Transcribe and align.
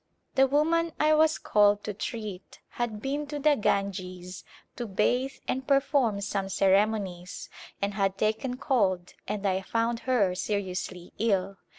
The 0.33 0.47
woman 0.47 0.93
I 0.99 1.13
was 1.13 1.37
called 1.37 1.83
to 1.83 1.93
treat 1.93 2.59
had 2.69 3.03
been 3.03 3.27
to 3.27 3.37
the 3.37 3.55
Ganges 3.55 4.43
to 4.75 4.87
bathe 4.87 5.35
and 5.47 5.67
perform 5.67 6.21
some 6.21 6.49
ceremonies 6.49 7.51
and 7.83 7.93
had 7.93 8.17
taken 8.17 8.57
cold 8.57 9.13
and 9.27 9.45
I 9.45 9.61
found 9.61 9.99
her 9.99 10.33
seriously 10.33 11.13
ill. 11.19 11.57